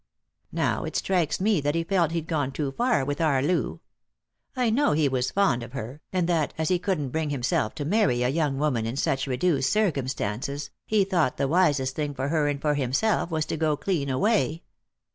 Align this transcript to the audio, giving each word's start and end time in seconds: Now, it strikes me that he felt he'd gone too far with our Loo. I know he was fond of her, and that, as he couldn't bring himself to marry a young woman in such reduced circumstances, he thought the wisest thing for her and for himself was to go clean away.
Now, 0.51 0.83
it 0.83 0.95
strikes 0.95 1.39
me 1.39 1.61
that 1.61 1.75
he 1.75 1.83
felt 1.83 2.09
he'd 2.09 2.25
gone 2.25 2.51
too 2.51 2.71
far 2.71 3.05
with 3.05 3.21
our 3.21 3.39
Loo. 3.43 3.81
I 4.55 4.71
know 4.71 4.93
he 4.93 5.07
was 5.07 5.29
fond 5.29 5.61
of 5.61 5.73
her, 5.73 6.01
and 6.11 6.27
that, 6.27 6.55
as 6.57 6.69
he 6.69 6.79
couldn't 6.79 7.09
bring 7.11 7.29
himself 7.29 7.75
to 7.75 7.85
marry 7.85 8.23
a 8.23 8.29
young 8.29 8.57
woman 8.57 8.87
in 8.87 8.95
such 8.97 9.27
reduced 9.27 9.71
circumstances, 9.71 10.71
he 10.87 11.03
thought 11.03 11.37
the 11.37 11.47
wisest 11.47 11.95
thing 11.95 12.15
for 12.15 12.29
her 12.29 12.47
and 12.47 12.59
for 12.59 12.73
himself 12.73 13.29
was 13.29 13.45
to 13.45 13.57
go 13.57 13.77
clean 13.77 14.09
away. 14.09 14.63